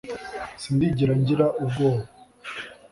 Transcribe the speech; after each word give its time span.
Sindigera 0.61 1.13
ngira 1.19 1.45
ubwoba, 1.63 2.03